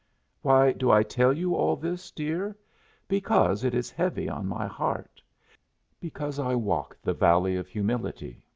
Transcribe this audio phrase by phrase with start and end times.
[0.41, 2.57] Why do I tell you all this, dear?
[3.07, 5.21] Because it is heavy on my heart.
[5.99, 8.43] Because I walk the Valley of Humility.